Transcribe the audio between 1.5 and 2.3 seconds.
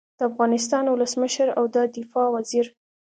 او د دفاع